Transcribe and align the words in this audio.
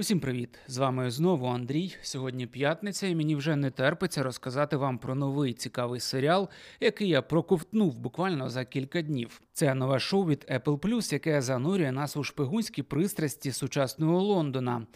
Усім 0.00 0.20
привіт! 0.20 0.58
З 0.66 0.78
вами 0.78 1.10
знову 1.10 1.46
Андрій. 1.46 1.96
Сьогодні 2.02 2.46
п'ятниця, 2.46 3.06
і 3.06 3.14
мені 3.14 3.36
вже 3.36 3.56
не 3.56 3.70
терпиться 3.70 4.22
розказати 4.22 4.76
вам 4.76 4.98
про 4.98 5.14
новий 5.14 5.52
цікавий 5.52 6.00
серіал, 6.00 6.48
який 6.80 7.08
я 7.08 7.22
проковтнув 7.22 7.98
буквально 7.98 8.48
за 8.48 8.64
кілька 8.64 9.02
днів. 9.02 9.40
Це 9.52 9.74
нове 9.74 9.98
шоу 9.98 10.26
від 10.26 10.46
Apple+, 10.50 11.12
яке 11.12 11.42
занурює 11.42 11.92
нас 11.92 12.16
у 12.16 12.24
шпигунські 12.24 12.82
пристрасті 12.82 13.52
сучасного 13.52 14.22
Лондона. 14.22 14.86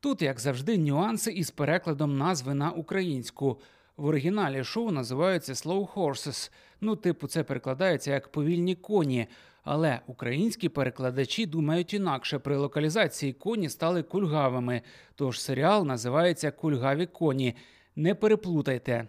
Тут, 0.00 0.22
як 0.22 0.40
завжди, 0.40 0.78
нюанси 0.78 1.32
із 1.32 1.50
перекладом 1.50 2.18
назви 2.18 2.54
на 2.54 2.70
українську. 2.70 3.60
В 3.96 4.06
оригіналі 4.06 4.64
шоу 4.64 4.90
називається 4.90 5.52
Slow 5.52 5.94
Horses. 5.94 6.50
Ну, 6.80 6.96
типу, 6.96 7.26
це 7.26 7.42
перекладається 7.42 8.10
як 8.10 8.32
повільні 8.32 8.74
коні. 8.74 9.26
Але 9.64 10.00
українські 10.06 10.68
перекладачі 10.68 11.46
думають 11.46 11.94
інакше. 11.94 12.38
При 12.38 12.56
локалізації 12.56 13.32
коні 13.32 13.68
стали 13.68 14.02
кульгавими. 14.02 14.82
Тож 15.14 15.40
серіал 15.40 15.86
називається 15.86 16.50
Кульгаві 16.50 17.06
коні. 17.06 17.56
Не 17.96 18.14
переплутайте. 18.14 19.08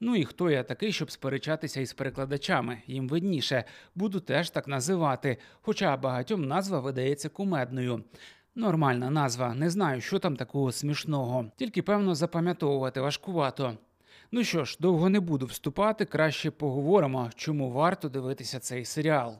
Ну 0.00 0.16
і 0.16 0.24
хто 0.24 0.50
я 0.50 0.62
такий, 0.62 0.92
щоб 0.92 1.10
сперечатися 1.10 1.80
із 1.80 1.92
перекладачами? 1.92 2.82
Їм 2.86 3.08
видніше, 3.08 3.64
буду 3.94 4.20
теж 4.20 4.50
так 4.50 4.68
називати, 4.68 5.36
хоча 5.60 5.96
багатьом 5.96 6.44
назва 6.44 6.80
видається 6.80 7.28
кумедною. 7.28 8.04
Нормальна 8.54 9.10
назва, 9.10 9.54
не 9.54 9.70
знаю, 9.70 10.00
що 10.00 10.18
там 10.18 10.36
такого 10.36 10.72
смішного, 10.72 11.50
тільки 11.56 11.82
певно 11.82 12.14
запам'ятовувати 12.14 13.00
важкувато. 13.00 13.78
Ну 14.32 14.44
що 14.44 14.64
ж, 14.64 14.76
довго 14.80 15.08
не 15.08 15.20
буду 15.20 15.46
вступати, 15.46 16.04
краще 16.04 16.50
поговоримо, 16.50 17.30
чому 17.34 17.70
варто 17.70 18.08
дивитися 18.08 18.58
цей 18.58 18.84
серіал. 18.84 19.38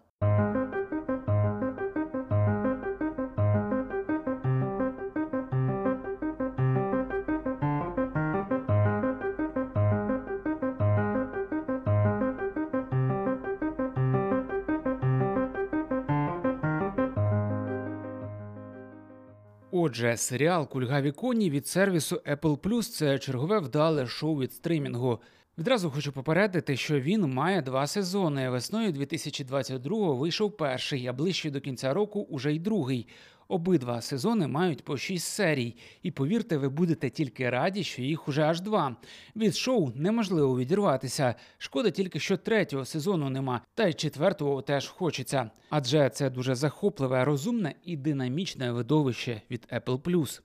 Отже, 19.87 20.17
серіал 20.17 20.69
Кульгаві 20.69 21.12
коні 21.12 21.51
від 21.51 21.67
сервісу 21.67 22.17
Apple 22.17 22.59
Plus– 22.59 22.83
це 22.92 23.19
чергове 23.19 23.59
вдале 23.59 24.06
шоу 24.06 24.39
від 24.39 24.53
стримінгу. 24.53 25.20
Відразу 25.59 25.91
хочу 25.91 26.12
попередити, 26.12 26.77
що 26.77 27.01
він 27.01 27.20
має 27.20 27.62
два 27.62 27.87
сезони. 27.87 28.51
Весною 28.51 28.93
2022-го 28.93 30.17
вийшов 30.17 30.56
перший, 30.56 31.06
а 31.06 31.12
ближче 31.12 31.51
до 31.51 31.61
кінця 31.61 31.95
року 31.95 32.27
уже 32.31 32.55
й 32.55 32.59
другий. 32.59 33.09
Обидва 33.48 34.00
сезони 34.00 34.47
мають 34.47 34.84
по 34.84 34.97
шість 34.97 35.27
серій, 35.27 35.77
і 36.02 36.11
повірте, 36.11 36.56
ви 36.56 36.69
будете 36.69 37.11
тільки 37.11 37.50
раді, 37.50 37.84
що 37.84 38.03
їх 38.03 38.28
уже 38.28 38.42
аж 38.42 38.61
два. 38.61 38.97
Від 39.36 39.56
шоу 39.56 39.92
неможливо 39.94 40.58
відірватися. 40.58 41.34
Шкода 41.58 41.91
тільки, 41.91 42.20
що 42.20 42.36
третього 42.36 42.84
сезону 42.84 43.30
нема, 43.30 43.61
та 43.75 43.86
й 43.86 43.94
четвертого 43.94 44.62
теж 44.62 44.88
хочеться. 44.88 45.50
Адже 45.70 46.08
це 46.08 46.30
дуже 46.30 46.55
захопливе, 46.55 47.25
розумне 47.25 47.75
і 47.84 47.97
динамічне 47.97 48.72
видовище 48.72 49.42
від 49.50 49.69
Apple+. 49.72 50.41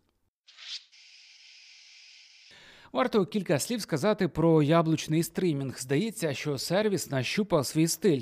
Варто 2.92 3.26
кілька 3.26 3.60
слів 3.60 3.82
сказати 3.82 4.28
про 4.28 4.64
яблучний 4.64 5.24
стримінг. 5.24 5.80
Здається, 5.80 6.34
що 6.34 6.58
сервіс 6.58 7.12
нащупав 7.12 7.66
свій 7.66 7.88
стиль. 7.88 8.22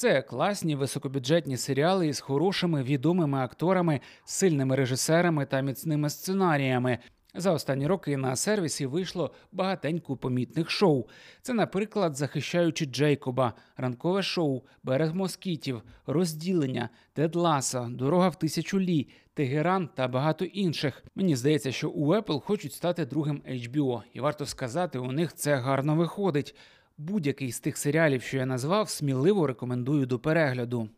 Це 0.00 0.22
класні 0.22 0.74
високобюджетні 0.74 1.56
серіали 1.56 2.06
із 2.06 2.20
хорошими 2.20 2.82
відомими 2.82 3.38
акторами, 3.38 4.00
сильними 4.24 4.76
режисерами 4.76 5.46
та 5.46 5.60
міцними 5.60 6.10
сценаріями. 6.10 6.98
За 7.34 7.52
останні 7.52 7.86
роки 7.86 8.16
на 8.16 8.36
сервісі 8.36 8.86
вийшло 8.86 9.30
багатенько 9.52 10.16
помітних 10.16 10.70
шоу. 10.70 11.04
Це, 11.42 11.54
наприклад, 11.54 12.16
захищаючи 12.16 12.86
Джейкоба, 12.86 13.52
ранкове 13.76 14.22
шоу, 14.22 14.62
берег 14.82 15.14
москітів, 15.14 15.82
розділення, 16.06 16.88
Тед 17.12 17.36
Лассо, 17.36 17.88
Дорога 17.90 18.28
в 18.28 18.38
тисячу 18.38 18.80
лі, 18.80 19.08
Тегеран 19.34 19.88
та 19.94 20.08
багато 20.08 20.44
інших. 20.44 21.04
Мені 21.14 21.36
здається, 21.36 21.72
що 21.72 21.90
у 21.90 22.14
Apple 22.14 22.40
хочуть 22.40 22.72
стати 22.72 23.06
другим 23.06 23.42
HBO, 23.48 24.02
і 24.12 24.20
варто 24.20 24.46
сказати, 24.46 24.98
у 24.98 25.12
них 25.12 25.34
це 25.34 25.56
гарно 25.56 25.96
виходить. 25.96 26.56
Будь-який 26.98 27.52
з 27.52 27.60
тих 27.60 27.76
серіалів, 27.76 28.22
що 28.22 28.36
я 28.36 28.46
назвав, 28.46 28.88
сміливо 28.88 29.46
рекомендую 29.46 30.06
до 30.06 30.18
перегляду. 30.18 30.88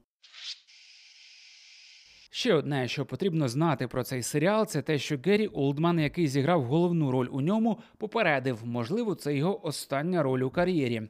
Ще 2.30 2.54
одне, 2.54 2.88
що 2.88 3.06
потрібно 3.06 3.48
знати 3.48 3.88
про 3.88 4.04
цей 4.04 4.22
серіал, 4.22 4.66
це 4.66 4.82
те, 4.82 4.98
що 4.98 5.18
Геррі 5.24 5.46
Олдман, 5.46 6.00
який 6.00 6.28
зіграв 6.28 6.64
головну 6.64 7.10
роль 7.10 7.28
у 7.30 7.40
ньому, 7.40 7.80
попередив, 7.98 8.66
можливо, 8.66 9.14
це 9.14 9.36
його 9.36 9.66
остання 9.66 10.22
роль 10.22 10.40
у 10.40 10.50
кар'єрі. 10.50 11.02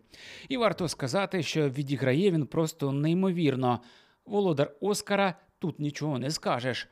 І 0.48 0.56
варто 0.56 0.88
сказати, 0.88 1.42
що 1.42 1.68
відіграє 1.68 2.30
він 2.30 2.46
просто 2.46 2.92
неймовірно. 2.92 3.80
Володар 4.24 4.74
Оскара 4.80 5.34
тут 5.58 5.78
нічого 5.78 6.18
не 6.18 6.30
скажеш. 6.30 6.88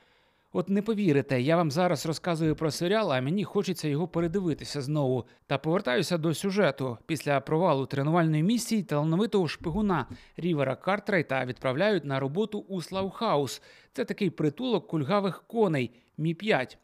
От 0.58 0.68
не 0.68 0.82
повірите, 0.82 1.40
я 1.40 1.56
вам 1.56 1.70
зараз 1.70 2.06
розказую 2.06 2.56
про 2.56 2.70
серіал, 2.70 3.12
а 3.12 3.20
мені 3.20 3.44
хочеться 3.44 3.88
його 3.88 4.08
передивитися 4.08 4.82
знову. 4.82 5.24
Та 5.46 5.58
повертаюся 5.58 6.18
до 6.18 6.34
сюжету. 6.34 6.98
Після 7.06 7.40
провалу 7.40 7.86
тренувальної 7.86 8.42
місії 8.42 8.82
талановитого 8.82 9.48
шпигуна 9.48 10.06
Рівера 10.36 10.76
Картрайта 10.76 11.44
відправляють 11.44 12.04
на 12.04 12.20
роботу 12.20 12.64
у 12.68 12.82
Славхаус. 12.82 13.62
Це 13.92 14.04
такий 14.04 14.30
притулок 14.30 14.86
кульгавих 14.86 15.42
коней. 15.46 15.90
Мі 16.16 16.34
5 16.34 16.78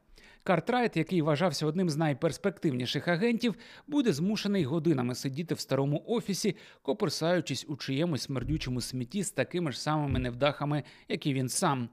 Картрайт, 0.45 0.97
який 0.97 1.23
вважався 1.23 1.67
одним 1.67 1.91
з 1.91 1.97
найперспективніших 1.97 3.09
агентів, 3.09 3.55
буде 3.87 4.13
змушений 4.13 4.65
годинами 4.65 5.15
сидіти 5.15 5.55
в 5.55 5.61
старому 5.61 6.05
офісі, 6.07 6.57
коперсаючись 6.83 7.67
у 7.69 7.77
чиємусь 7.77 8.23
смердючому 8.23 8.81
смітті 8.81 9.23
з 9.23 9.31
такими 9.31 9.73
ж 9.73 9.81
самими 9.81 10.19
невдахами, 10.19 10.83
як 11.09 11.27
і 11.27 11.35
він 11.35 11.49
сам. 11.49 11.89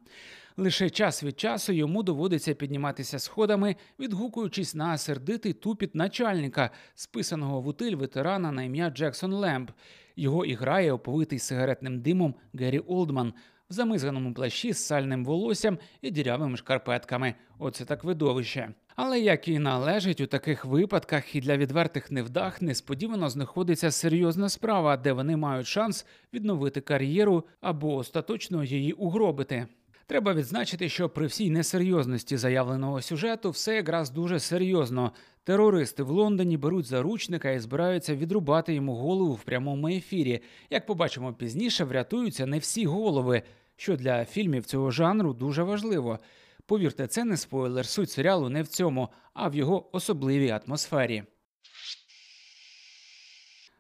Лише 0.58 0.90
час 0.90 1.24
від 1.24 1.40
часу 1.40 1.74
йому 1.74 2.04
доводиться 2.04 2.54
підніматися 2.54 3.20
сходами, 3.20 3.76
відгукуючись 4.00 4.76
на 4.76 4.98
сердитий 4.98 5.54
тупіт 5.54 5.96
начальника, 5.96 6.70
списаного 6.96 7.62
в 7.62 7.68
утиль 7.68 7.96
ветерана 7.96 8.52
на 8.52 8.64
ім'я 8.64 8.90
Джексон 8.90 9.34
Лемб. 9.34 9.72
Його 10.16 10.46
і 10.46 10.54
грає 10.54 10.94
оповитий 10.94 11.40
сигаретним 11.40 12.02
димом 12.02 12.36
Геррі 12.54 12.80
Олдман 12.80 13.34
в 13.72 13.74
замизганому 13.74 14.34
плащі 14.34 14.74
з 14.74 14.86
сальним 14.86 15.26
волоссям 15.26 15.78
і 16.02 16.12
дірявими 16.12 16.58
шкарпетками. 16.58 17.36
Оце 17.60 17.86
так 17.86 18.04
видовище. 18.04 18.74
Але 18.96 19.20
як 19.20 19.48
і 19.48 19.60
належить 19.60 20.22
у 20.22 20.28
таких 20.28 20.66
випадках, 20.66 21.36
і 21.36 21.40
для 21.42 21.58
відвертих 21.58 22.12
невдах 22.12 22.62
несподівано 22.62 23.30
знаходиться 23.30 23.92
серйозна 23.92 24.50
справа, 24.50 24.98
де 24.98 25.14
вони 25.14 25.38
мають 25.38 25.68
шанс 25.68 26.06
відновити 26.34 26.82
кар'єру 26.82 27.44
або 27.62 27.96
остаточно 27.96 28.64
її 28.64 28.94
угробити. 28.94 29.68
Треба 30.12 30.34
відзначити, 30.34 30.90
що 30.90 31.10
при 31.10 31.26
всій 31.26 31.50
несерйозності 31.50 32.38
заявленого 32.38 33.02
сюжету 33.02 33.50
все 33.50 33.76
якраз 33.76 34.10
дуже 34.10 34.40
серйозно. 34.40 35.12
Терористи 35.44 36.04
в 36.04 36.10
Лондоні 36.10 36.58
беруть 36.58 36.86
заручника 36.86 37.52
і 37.52 37.60
збираються 37.60 38.16
відрубати 38.16 38.74
йому 38.74 38.96
голову 38.96 39.34
в 39.34 39.44
прямому 39.44 39.88
ефірі. 39.88 40.42
Як 40.70 40.86
побачимо 40.86 41.34
пізніше, 41.34 41.84
врятуються 41.84 42.46
не 42.46 42.60
всі 42.60 42.86
голови, 42.86 43.42
що 43.82 43.96
для 43.96 44.26
фільмів 44.26 44.66
цього 44.66 44.92
жанру 44.92 45.34
дуже 45.34 45.64
важливо. 45.64 46.20
Повірте, 46.66 47.08
це 47.08 47.24
не 47.24 47.38
спойлер. 47.38 47.86
Суть 47.86 48.10
серіалу 48.10 48.50
не 48.50 48.62
в 48.62 48.68
цьому, 48.68 49.10
а 49.34 49.48
в 49.48 49.56
його 49.56 49.96
особливій 49.96 50.50
атмосфері. 50.50 51.24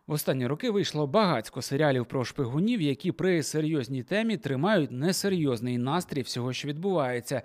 В 0.08 0.12
останні 0.12 0.48
роки 0.48 0.72
вийшло 0.72 1.08
багатько 1.08 1.62
серіалів 1.62 2.06
про 2.06 2.26
шпигунів, 2.26 2.82
які 2.82 3.12
при 3.12 3.44
серйозній 3.44 4.04
темі 4.04 4.38
тримають 4.38 4.92
несерйозний 4.92 5.78
настрій 5.78 6.22
всього, 6.22 6.54
що 6.54 6.68
відбувається. 6.68 7.42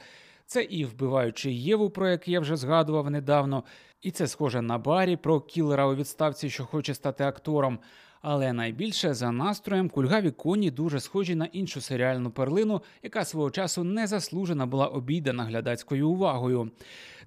Це 0.47 0.63
і 0.63 0.85
вбиваючи 0.85 1.53
Єву, 1.53 1.91
про 1.91 2.09
який 2.09 2.35
я 2.35 2.41
вже 2.41 2.57
згадував 2.57 3.11
недавно, 3.11 3.65
і 4.03 4.11
це 4.11 4.27
схоже 4.27 4.63
на 4.63 4.79
барі 4.79 5.17
про 5.17 5.41
кілера 5.41 5.87
у 5.87 5.95
відставці, 5.95 6.51
що 6.51 6.67
хоче 6.67 6.95
стати 6.95 7.25
актором. 7.25 7.79
Але 8.23 8.53
найбільше 8.53 9.15
за 9.15 9.33
настроєм 9.33 9.89
кульгаві 9.89 10.31
коні 10.31 10.71
дуже 10.71 11.01
схожі 11.01 11.35
на 11.35 11.45
іншу 11.45 11.81
серіальну 11.81 12.31
перлину, 12.31 12.83
яка 13.03 13.25
свого 13.25 13.51
часу 13.51 13.85
незаслужена 13.85 14.67
була 14.67 14.87
обійдена 14.87 15.45
глядацькою 15.45 16.11
увагою. 16.11 16.71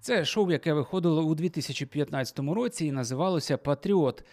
Це 0.01 0.25
шоу, 0.25 0.51
яке 0.51 0.73
виходило 0.73 1.23
у 1.23 1.35
2015 1.35 2.39
році 2.39 2.85
і 2.85 2.91
називалося 2.91 3.57
Патріот. 3.57 4.23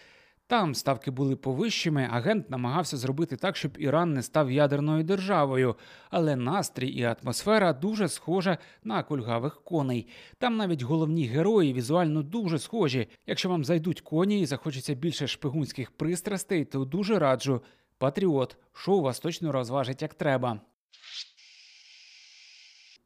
Там 0.49 0.75
ставки 0.75 1.11
були 1.11 1.35
повищими, 1.35 2.07
агент 2.11 2.49
намагався 2.49 2.97
зробити 2.97 3.35
так, 3.35 3.55
щоб 3.57 3.71
Іран 3.77 4.13
не 4.13 4.23
став 4.23 4.51
ядерною 4.51 5.03
державою, 5.03 5.75
але 6.09 6.35
настрій 6.35 6.89
і 6.89 7.03
атмосфера 7.03 7.73
дуже 7.73 8.07
схожа 8.07 8.57
на 8.83 9.03
кульгавих 9.03 9.63
коней. 9.63 10.07
Там 10.37 10.57
навіть 10.57 10.81
головні 10.81 11.25
герої 11.27 11.73
візуально 11.73 12.23
дуже 12.23 12.59
схожі. 12.59 13.07
Якщо 13.25 13.49
вам 13.49 13.65
зайдуть 13.65 14.01
коні 14.01 14.41
і 14.41 14.45
захочеться 14.45 14.93
більше 14.93 15.27
шпигунських 15.27 15.91
пристрастей, 15.91 16.65
то 16.65 16.85
дуже 16.85 17.19
раджу. 17.19 17.61
Патріот, 17.97 18.57
шоу 18.73 19.01
вас 19.01 19.19
точно 19.19 19.51
розважить 19.51 20.01
як 20.01 20.13
треба. 20.13 20.61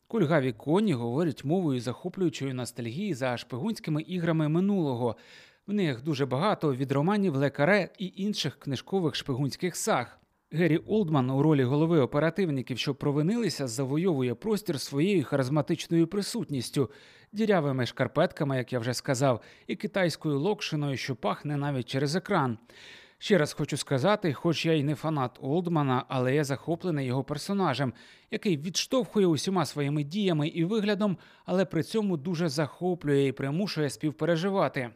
Кульгаві 0.07 0.53
коні 0.53 0.93
говорять 0.93 1.45
мовою 1.45 1.79
захоплюючої 1.79 2.53
ностальгії 2.53 3.13
за 3.13 3.37
шпигунськими 3.37 4.01
іграми 4.01 4.49
минулого. 4.49 5.15
В 5.71 5.73
них 5.73 6.03
дуже 6.03 6.25
багато 6.25 6.75
від 6.75 6.91
романів 6.91 7.35
Лекаре 7.35 7.89
і 7.97 8.13
інших 8.15 8.59
книжкових 8.59 9.15
шпигунських 9.15 9.75
саг. 9.75 10.19
Геррі 10.51 10.77
Олдман 10.77 11.29
у 11.29 11.41
ролі 11.41 11.63
голови 11.63 11.99
оперативників, 11.99 12.77
що 12.77 12.95
провинилися, 12.95 13.67
завойовує 13.67 14.35
простір 14.35 14.79
своєю 14.79 15.23
харизматичною 15.23 16.07
присутністю, 16.07 16.91
дірявими 17.31 17.85
шкарпетками, 17.85 18.57
як 18.57 18.73
я 18.73 18.79
вже 18.79 18.93
сказав, 18.93 19.41
і 19.67 19.75
китайською 19.75 20.39
локшиною, 20.39 20.97
що 20.97 21.15
пахне 21.15 21.57
навіть 21.57 21.89
через 21.89 22.15
екран. 22.15 22.57
Ще 23.17 23.37
раз 23.37 23.53
хочу 23.53 23.77
сказати, 23.77 24.33
хоч 24.33 24.65
я 24.65 24.73
й 24.73 24.83
не 24.83 24.95
фанат 24.95 25.39
Олдмана, 25.41 26.05
але 26.07 26.35
я 26.35 26.43
захоплений 26.43 27.05
його 27.05 27.23
персонажем, 27.23 27.93
який 28.31 28.57
відштовхує 28.57 29.27
усіма 29.27 29.65
своїми 29.65 30.03
діями 30.03 30.47
і 30.47 30.65
виглядом, 30.65 31.17
але 31.45 31.65
при 31.65 31.83
цьому 31.83 32.17
дуже 32.17 32.49
захоплює 32.49 33.27
і 33.27 33.31
примушує 33.31 33.89
співпереживати. 33.89 34.89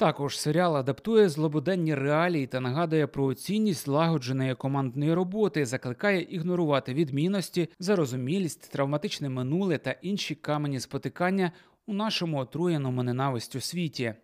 Також 0.00 0.38
серіал 0.38 0.76
адаптує 0.76 1.28
злободенні 1.28 1.94
реалії 1.94 2.46
та 2.46 2.60
нагадує 2.60 3.06
про 3.06 3.34
цінність 3.34 3.84
злагодженої 3.84 4.54
командної 4.54 5.14
роботи, 5.14 5.66
закликає 5.66 6.22
ігнорувати 6.22 6.94
відмінності, 6.94 7.68
зарозумілість, 7.78 8.72
травматичне 8.72 9.28
минуле 9.28 9.78
та 9.78 9.90
інші 9.90 10.34
камені 10.34 10.80
спотикання 10.80 11.52
у 11.86 11.92
нашому 11.92 12.38
отруєному 12.38 13.02
ненавистю 13.02 13.60
світі. 13.60 14.14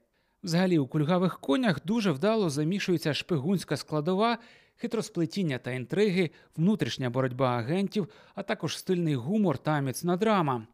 Взагалі, 0.43 0.79
у 0.79 0.87
кульгавих 0.87 1.41
конях 1.41 1.81
дуже 1.85 2.11
вдало 2.11 2.51
замішується 2.51 3.15
шпигунська 3.15 3.77
складова, 3.77 4.39
хитросплетіння 4.77 5.59
та 5.59 5.71
інтриги, 5.71 6.31
внутрішня 6.57 7.11
боротьба 7.11 7.59
агентів, 7.59 8.09
а 8.35 8.43
також 8.43 8.79
стильний 8.79 9.15
гумор 9.15 9.59
та 9.59 9.81
міцна 9.81 10.17
драма. 10.17 10.67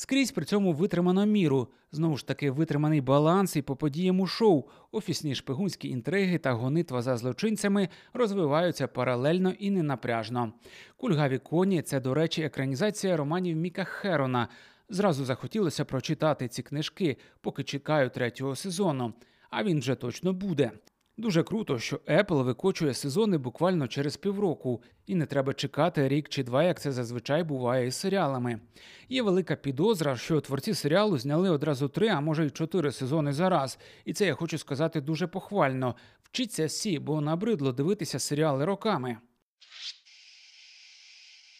Скрізь 0.00 0.30
при 0.30 0.44
цьому 0.44 0.72
витримано 0.72 1.26
міру, 1.26 1.68
знову 1.92 2.16
ж 2.16 2.26
таки 2.26 2.50
витриманий 2.50 3.00
баланс 3.00 3.56
і 3.56 3.62
по 3.62 3.76
подіям 3.76 4.20
у 4.20 4.26
шоу, 4.26 4.64
офісні 4.92 5.34
шпигунські 5.34 5.88
інтриги 5.88 6.38
та 6.38 6.52
гонитва 6.52 7.02
за 7.02 7.16
злочинцями 7.16 7.88
розвиваються 8.12 8.88
паралельно 8.88 9.50
і 9.58 9.70
ненапряжно. 9.70 10.52
Кульгаві 10.96 11.38
коні 11.38 11.82
це, 11.82 12.00
до 12.00 12.14
речі, 12.14 12.42
екранізація 12.42 13.16
романів 13.16 13.56
Міка 13.56 13.84
Херона. 13.84 14.48
Зразу 14.88 15.24
захотілося 15.24 15.84
прочитати 15.84 16.48
ці 16.48 16.62
книжки, 16.62 17.16
поки 17.40 17.64
чекаю 17.64 18.10
третього 18.10 18.56
сезону. 18.56 19.12
А 19.50 19.64
він 19.64 19.78
вже 19.78 19.94
точно 19.94 20.32
буде. 20.32 20.70
Дуже 21.18 21.42
круто, 21.42 21.78
що 21.78 21.96
Apple 21.96 22.42
викочує 22.42 22.94
сезони 22.94 23.38
буквально 23.38 23.88
через 23.88 24.16
півроку, 24.16 24.82
і 25.06 25.14
не 25.14 25.26
треба 25.26 25.54
чекати 25.54 26.08
рік 26.08 26.28
чи 26.28 26.42
два, 26.42 26.64
як 26.64 26.80
це 26.80 26.92
зазвичай 26.92 27.44
буває 27.44 27.86
із 27.86 27.94
серіалами. 27.94 28.60
Є 29.08 29.22
велика 29.22 29.56
підозра, 29.56 30.16
що 30.16 30.40
творці 30.40 30.74
серіалу 30.74 31.18
зняли 31.18 31.50
одразу 31.50 31.88
три, 31.88 32.08
а 32.08 32.20
може 32.20 32.46
й 32.46 32.50
чотири 32.50 32.92
сезони 32.92 33.32
за 33.32 33.48
раз. 33.48 33.78
І 34.04 34.12
це 34.12 34.26
я 34.26 34.34
хочу 34.34 34.58
сказати 34.58 35.00
дуже 35.00 35.26
похвально. 35.26 35.94
Вчіться 36.22 36.66
всі, 36.66 36.98
бо 36.98 37.20
набридло 37.20 37.72
дивитися 37.72 38.18
серіали 38.18 38.64
роками. 38.64 39.16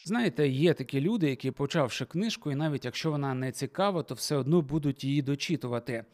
Знаєте, 0.04 0.48
є 0.48 0.74
такі 0.74 1.00
люди, 1.00 1.30
які, 1.30 1.50
почавши 1.50 2.04
книжку, 2.04 2.52
і 2.52 2.54
навіть 2.54 2.84
якщо 2.84 3.10
вона 3.10 3.34
не 3.34 3.52
цікава, 3.52 4.02
то 4.02 4.14
все 4.14 4.36
одно 4.36 4.62
будуть 4.62 5.04
її 5.04 5.22
дочитувати. 5.22 6.04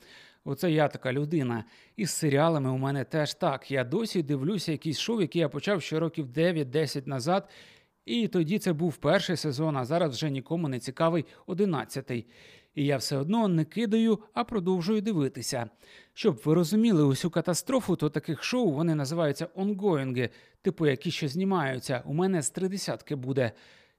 Оце 0.45 0.73
я 0.73 0.89
така 0.89 1.13
людина. 1.13 1.65
І 1.97 2.07
з 2.07 2.11
серіалами 2.11 2.71
у 2.71 2.79
мене 2.79 3.05
теж 3.05 3.35
так. 3.35 3.71
Я 3.71 3.85
досі 3.85 4.23
дивлюся 4.23 4.73
якийсь 4.73 4.99
шоу, 4.99 5.21
який 5.21 5.41
я 5.41 5.49
почав 5.49 5.83
ще 5.83 5.99
років 5.99 6.27
9-10 6.27 7.09
назад. 7.09 7.49
І 8.05 8.29
тоді 8.29 8.59
це 8.59 8.73
був 8.73 8.97
перший 8.97 9.37
сезон, 9.37 9.77
а 9.77 9.85
зараз 9.85 10.15
вже 10.15 10.31
нікому 10.31 10.69
не 10.69 10.79
цікавий 10.79 11.25
одинадцятий. 11.47 12.27
І 12.75 12.87
я 12.87 12.97
все 12.97 13.17
одно 13.17 13.49
не 13.49 13.65
кидаю, 13.65 14.19
а 14.35 14.45
продовжую 14.45 15.01
дивитися. 15.01 15.71
Щоб 16.15 16.41
ви 16.45 16.55
розуміли 16.55 17.05
усю 17.05 17.31
катастрофу, 17.31 17.97
то 17.97 18.11
таких 18.11 18.43
шоу 18.43 18.73
вони 18.73 18.95
називаються 18.95 19.49
онгоїнги, 19.55 20.31
типу 20.63 20.87
які 20.87 21.11
ще 21.11 21.29
знімаються. 21.29 22.03
У 22.05 22.15
мене 22.15 22.43
з 22.43 22.51
три 22.51 22.69
десятки 22.69 23.15
буде. 23.15 23.53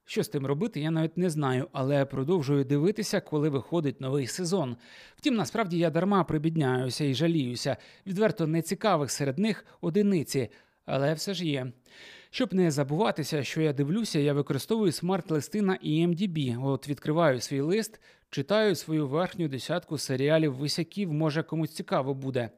Що 0.07 0.24
з 0.24 0.28
тим 0.28 0.46
робити, 0.46 0.80
я 0.80 0.92
навіть 0.92 1.18
не 1.18 1.30
знаю, 1.30 1.68
але 1.72 2.06
продовжую 2.06 2.63
дивитися, 2.63 3.22
коли 3.22 3.50
виходить 3.50 4.02
новий 4.02 4.28
сезон. 4.28 4.78
Втім, 5.16 5.36
насправді 5.36 5.78
я 5.78 5.90
дарма 5.90 6.24
прибідняюся 6.24 7.06
і 7.06 7.13
жаліюся. 7.13 7.78
Відверто 8.07 8.48
нецікавих 8.48 9.12
серед 9.12 9.38
них 9.40 9.66
одиниці, 9.81 10.50
але 10.86 11.13
все 11.13 11.34
ж 11.34 11.46
є. 11.46 11.72
Щоб 12.30 12.54
не 12.54 12.72
забуватися, 12.72 13.44
що 13.44 13.62
я 13.62 13.74
дивлюся, 13.74 14.19
я 14.19 14.34
використовую 14.34 14.92
смарт-листи 14.92 15.62
на 15.62 15.74
EMDB. 15.74 16.66
От 16.66 16.90
відкриваю 16.90 17.42
свій 17.42 17.62
лист, 17.62 18.02
читаю 18.30 18.75
свою 18.75 19.07
верхню 19.07 19.48
десятку 19.48 19.98
серіалів 19.98 20.54
висяків, 20.54 21.13
може 21.13 21.44
комусь 21.44 21.74
цікаво 21.74 22.13
буде. 22.13 22.50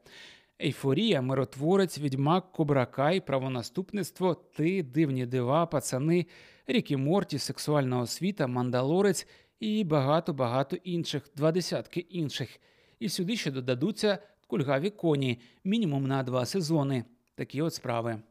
Ейфорія, 0.62 1.22
миротворець, 1.22 1.98
відьмак, 1.98 2.52
кобракай, 2.52 3.20
правонаступництво, 3.20 4.34
ти, 4.34 4.82
дивні 4.82 5.26
дива, 5.26 5.66
пацани. 5.66 6.26
ріки 6.66 6.96
Морті, 6.96 7.38
сексуальна 7.38 8.00
освіта, 8.00 8.46
мандалорець 8.46 9.26
і 9.60 9.84
багато-багато 9.84 10.76
інших, 10.76 11.30
два 11.36 11.52
десятки 11.52 12.00
інших. 12.00 12.60
І 13.00 13.08
сюди 13.08 13.36
ще 13.36 13.50
додадуться 13.50 14.18
кульгаві 14.46 14.90
коні, 14.90 15.40
мінімум 15.64 16.06
на 16.06 16.22
два 16.22 16.46
сезони. 16.46 17.04
Такі 17.34 17.62
от 17.62 17.74
справи. 17.74 18.22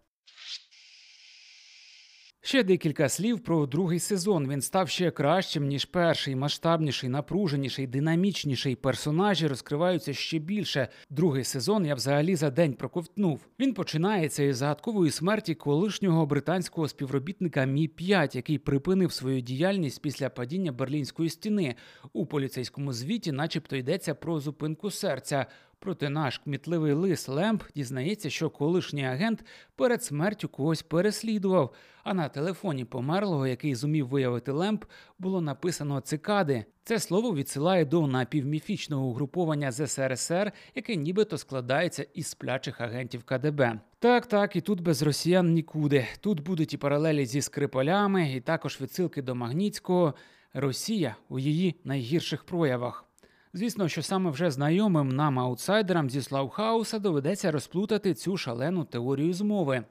Ще 2.48 2.64
декілька 2.64 3.10
слів 3.10 3.40
про 3.40 3.66
другий 3.66 4.00
сезон. 4.00 4.50
Він 4.50 4.62
став 4.62 4.90
ще 4.90 5.12
кращим 5.12 5.68
ніж 5.68 5.86
перший, 5.86 6.36
масштабніший, 6.36 7.10
напруженіший, 7.10 7.88
динамічніший. 7.88 8.76
Персонажі 8.76 9.48
розкриваються 9.48 10.14
ще 10.14 10.40
більше. 10.40 10.88
Другий 11.10 11.44
сезон 11.44 11.86
я 11.86 11.96
взагалі 11.96 12.36
за 12.36 12.50
день 12.50 12.74
проковтнув. 12.74 13.48
Він 13.60 13.74
починається 13.74 14.44
із 14.44 14.58
загадкової 14.58 15.12
смерті 15.12 15.56
колишнього 15.56 16.26
британського 16.26 16.88
співробітника 16.88 17.66
Мі 17.66 17.88
5 17.88 18.36
який 18.36 18.58
припинив 18.58 19.12
свою 19.12 19.42
діяльність 19.42 20.02
після 20.02 20.30
падіння 20.30 20.72
берлінської 20.72 21.30
стіни. 21.30 21.76
У 22.14 22.26
поліцейському 22.26 22.94
звіті, 22.94 23.32
начебто, 23.32 23.76
йдеться 23.76 24.16
про 24.16 24.40
зупинку 24.40 24.92
серця. 24.92 25.46
Проте 25.80 26.10
наш 26.10 26.38
кмітливий 26.38 26.94
лис 26.94 27.28
Лемб 27.28 27.64
дізнається, 27.76 28.30
що 28.30 28.50
колишній 28.50 29.06
агент 29.06 29.46
перед 29.76 30.04
смертю 30.04 30.50
когось 30.50 30.82
переслідував. 30.82 31.74
А 32.04 32.14
на 32.14 32.30
телефоні 32.30 32.86
померлого, 32.86 33.48
який 33.48 33.76
зумів 33.76 34.08
виявити 34.08 34.52
Лемб, 34.52 34.86
було 35.20 35.42
написано 35.42 36.00
цикади. 36.00 36.66
Це 36.84 37.00
слово 37.00 37.36
відсилає 37.36 37.86
до 37.86 38.08
напівміфічного 38.08 39.06
угруповання 39.06 39.72
з 39.72 39.88
СРСР, 39.88 40.52
яке 40.76 40.96
нібито 40.96 41.38
складається 41.38 42.06
із 42.14 42.28
сплячих 42.28 42.82
агентів 42.82 43.24
КДБ. 43.24 43.80
Так, 44.00 44.26
так, 44.26 44.56
і 44.56 44.62
тут 44.62 44.82
без 44.82 45.02
росіян 45.02 45.54
нікуди. 45.54 46.08
Тут 46.22 46.44
будуть 46.44 46.74
і 46.74 46.78
паралелі 46.78 47.26
зі 47.26 47.42
скрипалями, 47.42 48.32
і 48.32 48.42
також 48.42 48.82
відсилки 48.82 49.22
до 49.22 49.36
Магніцького. 49.36 50.14
Росія 50.54 51.16
у 51.30 51.40
її 51.40 51.76
найгірших 51.84 52.44
проявах. 52.44 53.07
Звісно, 53.54 53.88
що 53.88 54.02
саме 54.02 54.30
вже 54.30 54.52
знайомим 54.52 55.10
нам 55.10 55.40
аутсайдерам 55.40 56.10
зі 56.10 56.22
Слаухауса 56.22 57.00
доведеться 57.00 57.52
розплутати 57.52 58.14
цю 58.14 58.38
шалену 58.38 58.84
теорію 58.84 59.34
змови. 59.34 59.84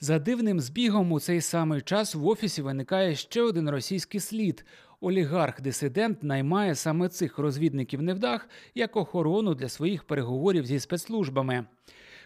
За 0.00 0.18
дивним 0.18 0.60
збігом 0.60 1.12
у 1.12 1.20
цей 1.20 1.40
самий 1.40 1.80
час 1.80 2.14
в 2.14 2.26
офісі 2.26 2.62
виникає 2.62 3.14
ще 3.14 3.42
один 3.42 3.70
російський 3.70 4.20
слід. 4.20 4.64
Олігарх-дисидент 5.00 6.22
наймає 6.22 6.74
саме 6.74 7.08
цих 7.08 7.38
розвідників 7.38 8.02
невдах 8.02 8.48
як 8.74 8.96
охорону 8.96 9.54
для 9.54 9.68
своїх 9.68 10.04
переговорів 10.04 10.66
зі 10.66 10.80
спецслужбами. 10.80 11.64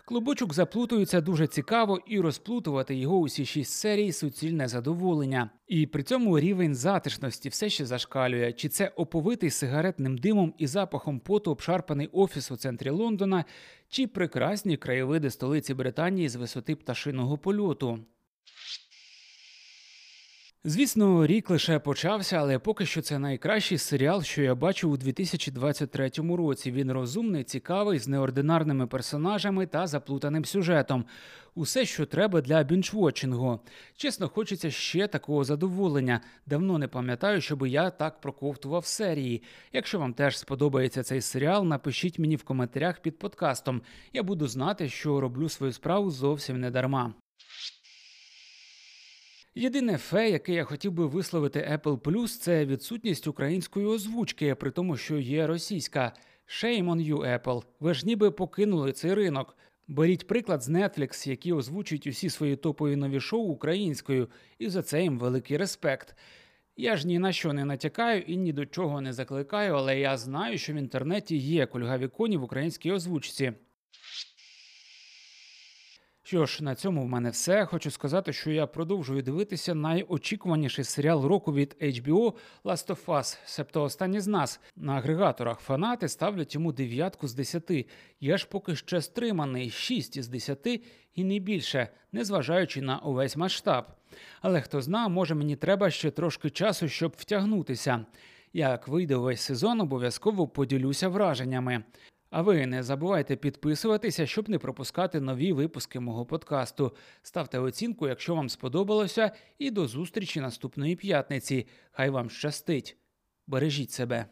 Клубочок 0.04 0.54
заплутується 0.54 1.20
дуже 1.20 1.46
цікаво, 1.46 2.00
і 2.06 2.20
розплутувати 2.20 2.94
його 2.94 3.18
усі 3.18 3.46
шість 3.46 3.72
серій 3.72 4.12
суцільне 4.12 4.68
задоволення. 4.68 5.50
І 5.66 5.86
при 5.86 6.02
цьому 6.02 6.40
рівень 6.40 6.74
затишності 6.74 7.48
все 7.48 7.68
ще 7.68 7.86
зашкалює. 7.86 8.52
Чи 8.52 8.68
це 8.68 8.88
оповитий 8.88 9.50
сигаретним 9.50 10.18
димом 10.18 10.54
і 10.58 10.66
запахом 10.66 11.20
поту 11.20 11.50
обшарпаний 11.50 12.08
офіс 12.12 12.50
у 12.50 12.56
центрі 12.56 12.90
Лондона, 12.90 13.44
чи 13.88 14.06
прекрасні 14.06 14.76
краєвиди 14.76 15.30
столиці 15.30 15.74
Британії 15.74 16.28
з 16.28 16.36
висоти 16.36 16.76
пташиного 16.76 17.38
польоту. 17.38 17.98
Звісно, 20.64 21.26
рік 21.26 21.50
лише 21.50 21.78
почався, 21.78 22.36
але 22.36 22.58
поки 22.58 22.86
що 22.86 23.02
це 23.02 23.18
найкращий 23.18 23.78
серіал, 23.78 24.22
що 24.22 24.42
я 24.42 24.54
бачу 24.54 24.90
у 24.90 24.96
2023 24.96 26.10
році. 26.16 26.72
Він 26.72 26.92
розумний, 26.92 27.44
цікавий, 27.44 27.98
з 27.98 28.08
неординарними 28.08 28.86
персонажами 28.86 29.66
та 29.66 29.86
заплутаним 29.86 30.44
сюжетом. 30.44 31.04
Усе, 31.54 31.84
що 31.84 32.06
треба 32.06 32.40
для 32.40 32.62
бінчвотчингу. 32.62 33.60
Чесно, 33.96 34.28
хочеться 34.28 34.70
ще 34.70 35.06
такого 35.06 35.44
задоволення. 35.44 36.20
Давно 36.46 36.78
не 36.78 36.88
пам'ятаю, 36.88 37.40
щоб 37.40 37.66
я 37.66 37.90
так 37.90 38.20
проковтував 38.20 38.86
серії. 38.86 39.42
Якщо 39.72 39.98
вам 39.98 40.14
теж 40.14 40.38
сподобається 40.38 41.02
цей 41.02 41.20
серіал, 41.20 41.64
напишіть 41.64 42.18
мені 42.18 42.36
в 42.36 42.42
коментарях 42.42 43.00
під 43.00 43.18
подкастом. 43.18 43.82
Я 44.12 44.22
буду 44.22 44.48
знати, 44.48 44.88
що 44.88 45.20
роблю 45.20 45.48
свою 45.48 45.72
справу 45.72 46.10
зовсім 46.10 46.60
не 46.60 46.70
дарма. 46.70 47.14
Єдине 49.54 49.98
фе, 49.98 50.30
яке 50.30 50.52
я 50.52 50.64
хотів 50.64 50.92
би 50.92 51.06
висловити 51.06 51.58
Apple 51.60 51.98
Plus, 51.98 52.26
це 52.26 52.66
відсутність 52.66 53.26
української 53.26 53.86
озвучки, 53.86 54.54
при 54.54 54.70
тому, 54.70 54.96
що 54.96 55.18
є 55.18 55.46
російська. 55.46 56.12
Shame 56.48 56.84
on 56.84 57.08
you, 57.08 57.42
Apple. 57.42 57.62
Ви 57.80 57.94
ж 57.94 58.06
ніби 58.06 58.30
покинули 58.30 58.92
цей 58.92 59.14
ринок. 59.14 59.56
Беріть 59.88 60.26
приклад 60.26 60.62
з 60.62 60.68
Netflix, 60.68 61.28
які 61.28 61.52
озвучують 61.52 62.06
усі 62.06 62.30
свої 62.30 62.56
топові 62.56 62.96
нові 62.96 63.20
шоу 63.20 63.42
українською, 63.42 64.28
і 64.58 64.68
за 64.68 64.82
це 64.82 65.02
їм 65.02 65.18
великий 65.18 65.56
респект. 65.56 66.16
Я 66.76 66.96
ж 66.96 67.06
ні 67.06 67.18
на 67.18 67.32
що 67.32 67.52
не 67.52 67.64
натякаю 67.64 68.20
і 68.20 68.36
ні 68.36 68.52
до 68.52 68.66
чого 68.66 69.00
не 69.00 69.12
закликаю, 69.12 69.74
але 69.74 69.98
я 69.98 70.16
знаю, 70.16 70.58
що 70.58 70.72
в 70.72 70.76
інтернеті 70.76 71.36
є 71.36 71.66
кульгаві 71.66 72.08
коні 72.08 72.36
в 72.36 72.42
українській 72.42 72.92
озвучці. 72.92 73.52
Що 76.32 76.46
ж, 76.46 76.64
на 76.64 76.74
цьому 76.74 77.02
в 77.02 77.08
мене 77.08 77.30
все. 77.30 77.66
Хочу 77.66 77.90
сказати, 77.90 78.32
що 78.32 78.50
я 78.50 78.66
продовжую 78.66 79.22
дивитися 79.22 79.74
найочікуваніший 79.74 80.84
серіал 80.84 81.24
року 81.24 81.52
від 81.52 81.76
HBO 81.80 82.32
Last 82.64 82.88
of 82.88 83.04
Us, 83.04 83.38
себто 83.44 83.82
останні 83.82 84.20
з 84.20 84.26
нас. 84.26 84.60
На 84.76 84.92
агрегаторах 84.92 85.60
фанати 85.60 86.08
ставлять 86.08 86.54
йому 86.54 86.72
дев'ятку 86.72 87.28
з 87.28 87.34
десяти. 87.34 87.86
Я 88.20 88.38
ж 88.38 88.46
поки 88.50 88.76
ще 88.76 89.02
стриманий 89.02 89.70
6 89.70 90.16
із 90.16 90.28
10 90.28 90.66
і 91.14 91.24
не 91.24 91.38
більше, 91.38 91.88
незважаючи 92.12 92.82
на 92.82 92.98
увесь 92.98 93.36
масштаб. 93.36 93.84
Але 94.40 94.60
хто 94.60 94.80
зна, 94.82 95.08
може 95.08 95.34
мені 95.34 95.56
треба 95.56 95.90
ще 95.90 96.10
трошки 96.10 96.50
часу, 96.50 96.88
щоб 96.88 97.14
втягнутися. 97.16 98.06
Як 98.52 98.88
вийде 98.88 99.16
увесь 99.16 99.40
сезон, 99.40 99.80
обов'язково 99.80 100.48
поділюся 100.48 101.08
враженнями. 101.08 101.82
А 102.32 102.42
ви 102.42 102.66
не 102.66 102.82
забувайте 102.82 103.36
підписуватися, 103.36 104.26
щоб 104.26 104.48
не 104.48 104.58
пропускати 104.58 105.20
нові 105.20 105.52
випуски 105.52 106.00
мого 106.00 106.26
подкасту. 106.26 106.92
Ставте 107.22 107.58
оцінку, 107.58 108.08
якщо 108.08 108.34
вам 108.34 108.48
сподобалося, 108.48 109.30
і 109.58 109.70
до 109.70 109.86
зустрічі 109.86 110.40
наступної 110.40 110.96
п'ятниці. 110.96 111.66
Хай 111.90 112.10
вам 112.10 112.30
щастить. 112.30 112.96
Бережіть 113.46 113.90
себе. 113.90 114.26